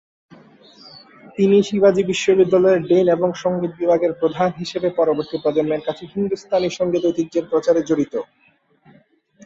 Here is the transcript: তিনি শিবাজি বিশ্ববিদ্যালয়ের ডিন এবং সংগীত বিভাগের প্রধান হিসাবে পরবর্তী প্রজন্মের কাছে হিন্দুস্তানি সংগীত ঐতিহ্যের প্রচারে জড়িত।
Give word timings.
তিনি 1.37 1.57
শিবাজি 1.67 2.01
বিশ্ববিদ্যালয়ের 2.03 2.81
ডিন 2.81 3.05
এবং 3.07 3.29
সংগীত 3.43 3.71
বিভাগের 3.79 4.11
প্রধান 4.13 4.49
হিসাবে 4.59 4.89
পরবর্তী 4.99 5.37
প্রজন্মের 5.43 5.81
কাছে 5.87 6.03
হিন্দুস্তানি 6.13 6.69
সংগীত 6.79 7.03
ঐতিহ্যের 7.07 7.45
প্রচারে 7.51 7.81
জড়িত। 7.89 8.13